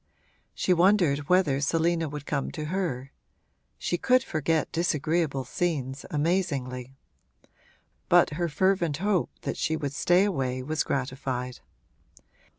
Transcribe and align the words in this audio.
She 0.55 0.73
wondered 0.73 1.29
whether 1.29 1.61
Selina 1.61 2.09
would 2.09 2.25
come 2.25 2.49
to 2.53 2.65
her 2.73 3.11
(she 3.77 3.99
could 3.99 4.23
forget 4.23 4.71
disagreeable 4.71 5.45
scenes 5.45 6.05
amazingly); 6.09 6.95
but 8.09 8.31
her 8.31 8.49
fervent 8.49 8.97
hope 8.97 9.29
that 9.41 9.57
she 9.57 9.75
would 9.75 9.93
stay 9.93 10.23
away 10.23 10.63
was 10.63 10.81
gratified. 10.81 11.59